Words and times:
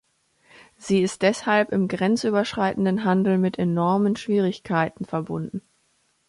Sie 0.79 1.03
ist 1.03 1.21
deshalb 1.21 1.71
im 1.71 1.87
grenzüberschreitenden 1.87 3.03
Handel 3.05 3.37
mit 3.37 3.59
enormen 3.59 4.15
Schwierigkeiten 4.15 5.05
verbunden. 5.05 5.61